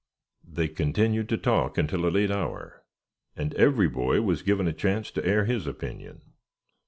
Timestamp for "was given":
4.21-4.67